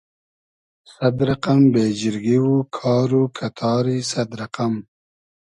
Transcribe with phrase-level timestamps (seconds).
[0.91, 4.73] سئد رئقئم بېجیرگی و کار و کئتاری سئد رئقئم